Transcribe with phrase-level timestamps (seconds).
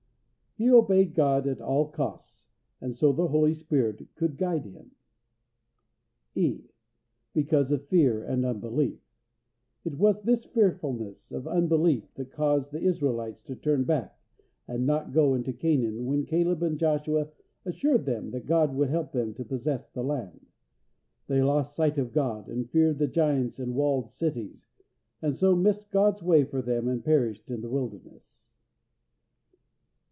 [0.57, 2.45] He obeyed God at all costs,
[2.81, 4.91] and so the Holy Spirit could guide him.
[6.35, 6.65] (e)
[7.33, 8.99] Because of fear and unbelief.
[9.85, 14.15] It was this fearfulness of unbelief that caused the Israelites to turn back,
[14.67, 17.29] and not go into Canaan when Caleb and Joshua
[17.65, 20.45] assured them that God would help them to possess the land.
[21.25, 24.83] They lost sight of God, and feared the giants and walled cities,
[25.23, 28.49] and so missed God's way for them and perished in the wilderness.